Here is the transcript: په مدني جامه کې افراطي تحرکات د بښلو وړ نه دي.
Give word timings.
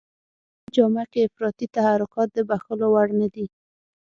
په 0.03 0.03
مدني 0.59 0.71
جامه 0.75 1.03
کې 1.11 1.19
افراطي 1.27 1.67
تحرکات 1.75 2.29
د 2.33 2.39
بښلو 2.49 2.87
وړ 2.93 3.07
نه 3.21 3.27
دي. 3.33 3.45